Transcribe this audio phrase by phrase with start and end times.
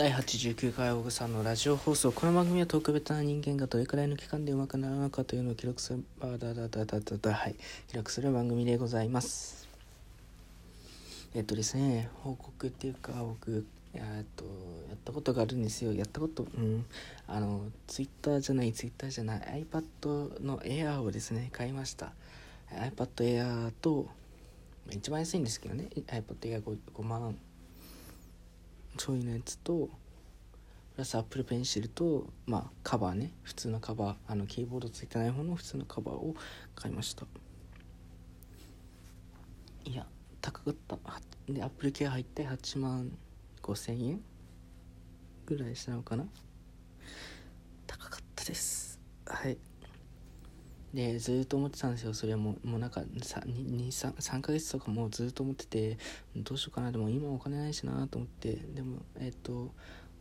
[0.00, 9.68] 第89回大さんのラジオ放送この番組は特別な人間がどれくらいの期間でうまくなるのかというのを記録するだだだだだだはい記録する番組でございます。
[11.34, 14.44] えっとですね報告っていうか僕えっと
[14.88, 15.92] やったことがあるんですよ。
[15.92, 16.86] やったことうん。
[17.28, 22.12] あのツイッターじゃないツイッターじゃない iPad の Air をですね買いました。
[22.72, 24.06] iPad Air と
[24.90, 25.90] 一番安いんですけどね。
[25.94, 27.36] iPad Air 5, 5万
[28.96, 29.88] ちょいのやつと
[30.92, 33.32] プラスアップルペンシルとまあカバーね。
[33.42, 36.34] 普通のカバーあのキーボードついてない方の普通のカバーを
[36.74, 37.26] 買いました。
[39.84, 40.06] いや
[40.40, 40.98] 高かった。
[41.48, 43.16] でアップルケア入って8万
[43.62, 44.20] 5000円
[45.46, 46.26] ぐらいしたのかな。
[47.86, 49.00] 高かったです。
[49.26, 49.58] はい。
[50.94, 52.14] でずっと思ってたんですよ。
[52.14, 55.98] それももうなんか 3, 3ヶ月とかもうずっと思ってて
[56.36, 56.90] どうしようかな。
[56.90, 58.54] でも今お金ないしなと思って。
[58.74, 59.70] でもえっ、と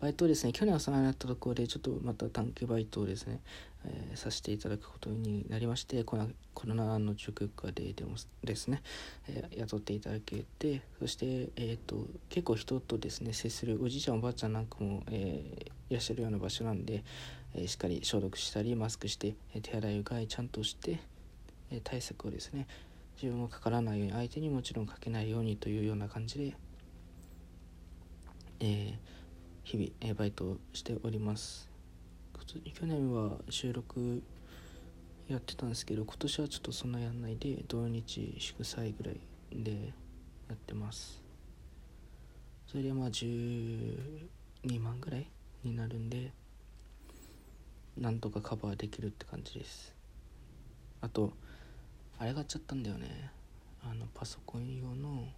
[0.00, 3.40] バイトをですね去年お世話になったところでちょっとまた短期バイトをですね、
[3.84, 8.82] えー、させていただくことになりましてコロナの直下ででもですね、
[9.28, 17.02] えー、雇っていただけてそして、えーと、結構人とですね接するおじいちゃんおばあちゃんなんかも、えー、いらっしゃるような場所なんで、
[17.54, 21.00] えしっかり消毒したりマスクして、え手洗いうがいちゃんとして、
[21.70, 22.66] え対策をですね
[23.16, 26.56] 自分もかからないように相手にもちろんかけないようにというような感じで、
[28.60, 28.98] え
[29.64, 31.68] 日々、えバイトをしております。
[32.74, 34.22] 去年は収録
[35.28, 39.20] やってたんですけど今年はちょっとそんなやんないで土日祝祭ぐらい
[39.52, 39.92] で
[40.48, 41.22] やってます。
[42.66, 45.26] それでまあ12万ぐらい
[45.68, 46.32] になるんで
[47.96, 49.94] なんとかカバーできるって感じです。
[51.00, 51.32] あと
[52.18, 53.30] あれ買っちゃったんだよね。
[53.82, 55.28] あのパソコン用の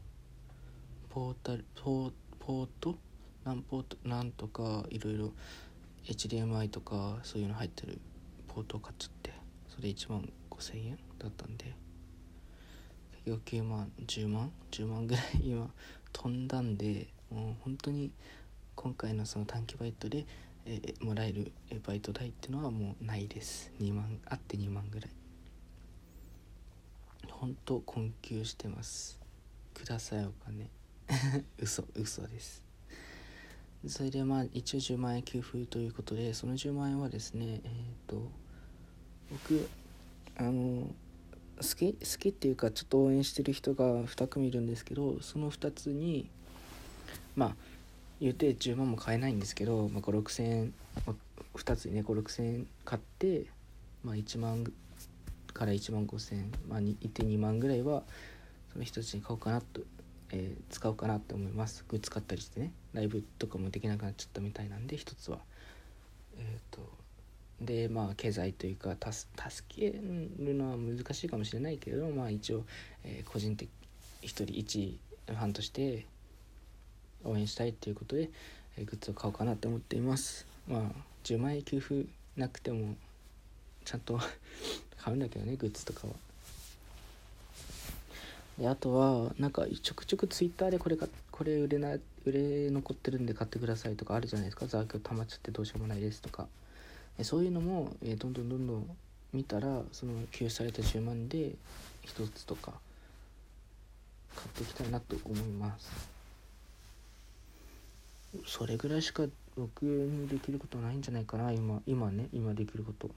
[1.08, 2.96] ポータルポート？
[3.44, 3.96] 何ポート？
[4.04, 5.32] なんとかいろいろ
[6.06, 7.98] HDMI とかそういうの入ってる
[8.48, 9.32] ポートを買っちゃって
[9.68, 11.74] それ1万5000円だったんで
[13.24, 15.70] 結局9万10万？10万ぐらい今
[16.12, 18.10] 飛んだんでもう本当に
[18.80, 20.24] 今回のその短期バイトで
[20.66, 21.52] えー、もらえる
[21.86, 23.72] バイト代っていうのはもうないです。
[23.80, 25.10] 2万あって2万ぐらい。
[27.30, 29.18] ほんと困窮してます。
[29.74, 30.70] くださいお金
[31.58, 32.62] 嘘嘘です。
[33.86, 38.30] それでまあ一応10万円給付ということでその10万円はですねえっ、ー、と
[39.30, 39.68] 僕
[40.36, 40.86] あの
[41.56, 46.30] 好き好きっていうかちょっと応援してる人が2組いるんですけどその2つに
[47.34, 47.56] まあ
[48.20, 50.74] 言うて10万も買えないんですけど、まあ、5 6千円
[51.54, 53.46] 2つにね5 6千円買って、
[54.04, 54.70] まあ、1万
[55.54, 58.02] から1万5千円、まあ、1.2万ぐらいは
[58.72, 59.80] その人たちに買おうかなと、
[60.32, 61.84] えー、使おうかなって思います。
[61.88, 65.38] グッズ買ったりしてねライブとかもできなくなっちゃったみたいなんで一つは。
[66.38, 67.00] えっ、ー、と
[67.60, 69.28] でまあ経済というか助
[69.68, 72.64] けるのは難しいかもしれないけれどまあ一応、
[73.04, 73.68] えー、個人的
[74.22, 76.06] 一人一ファンとして
[77.24, 78.30] 応援したいっていうことで、
[78.76, 80.46] えー、グッズを買おうかなって思っています。
[80.68, 80.82] まあ
[81.24, 82.94] 10万円給付なくても
[83.84, 84.18] ちゃんと
[84.98, 86.14] 買うんだけどねグッズとかは。
[88.58, 94.66] であとはなんかちょくちょくツイッターでこれかこれ売れな売れ残ってるんで買ってくださいとかあるじゃないですか。
[94.66, 96.48] 残響溜まっちゃってどうしようもないですとか。
[97.18, 98.96] えそういうのも、えどんどんどんどん
[99.32, 101.52] 見たらその給付された10万で
[102.04, 102.72] 1つとか
[104.34, 106.19] 買っていきたいなと思います。
[108.46, 109.24] それぐらいしか
[109.56, 113.10] 僕にできることないんじゃないかな今今ね今できること。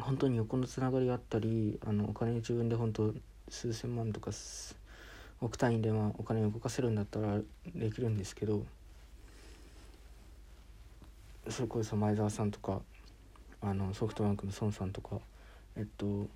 [0.00, 3.12] 本当に横のつながりがあったりあのお金自分で本当
[3.48, 4.30] 数千万とか
[5.40, 7.38] 億単位でまあお金を動かせるんだったら
[7.74, 8.64] できるんですけど
[11.48, 12.80] それこそ前澤さんとか
[13.60, 15.18] あのソフトバンクの孫さんとか
[15.76, 16.28] えっと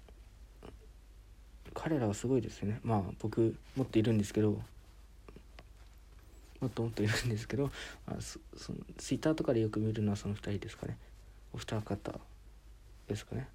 [1.74, 2.80] 彼らはすごいですね。
[2.82, 4.60] まあ僕もっといるんですけど
[6.62, 7.70] もっともっといるんですけど
[8.06, 10.96] あそそのツイッターとかでよく見るのはその2人ですかね。
[11.52, 12.20] お二方
[13.08, 13.48] ですかね。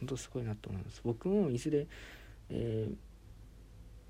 [0.00, 1.00] 本当すごいなと思います。
[1.04, 1.86] 僕もいずれ、
[2.50, 2.88] え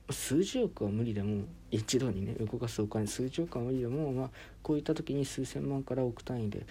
[0.08, 4.30] ー、数十億は無理でも一度にね動かすお金数十億は無理でも、まあ、
[4.62, 6.66] こういった時に数千万から億単位で、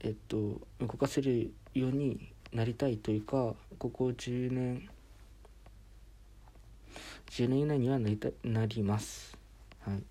[0.00, 4.88] えっと、動かせるようになりたいというかここ10年
[7.30, 9.36] 10年以内にはなりたなります。
[9.80, 10.02] はい。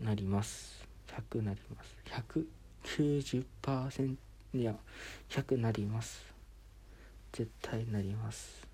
[0.00, 0.86] なります。
[1.08, 1.96] 100なります。
[2.84, 4.16] 190%
[4.54, 4.74] いや
[5.28, 6.24] 100なります。
[7.32, 8.66] 絶対なります。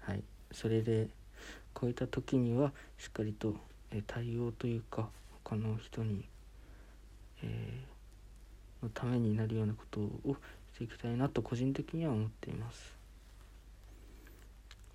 [0.00, 0.22] はい。
[0.52, 1.08] それで
[1.74, 3.56] こういった時にはしっかりと
[4.06, 5.08] 対応というか
[5.44, 6.24] 他の人に、
[7.42, 10.36] えー、のためになるようなことを
[10.74, 12.94] していきたいなと個人的には思っています。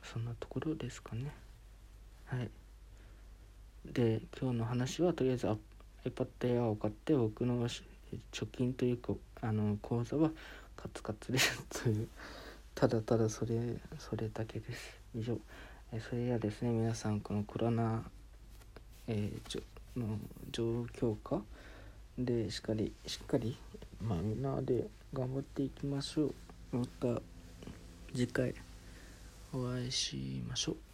[0.04, 1.32] そんなところですかね。
[2.26, 2.50] はい。
[3.86, 10.32] で今日の話はとりあえず iPad Air を買って僕の貯金というかあの口座は
[10.76, 11.62] カツカツです。
[11.84, 12.08] という
[12.74, 13.60] ただただそれ
[14.00, 14.98] それだけです。
[15.16, 15.38] 以上。
[15.94, 18.04] えそれではですね皆さんこのコロナ、
[19.08, 19.62] えー、
[19.98, 20.18] の
[20.52, 21.42] 状況下
[22.18, 23.58] でしっかりしっかり
[24.02, 26.34] まあみんなで頑張っていきましょう。
[26.72, 27.22] また
[28.14, 28.54] 次回
[29.54, 30.91] お会いしましょう。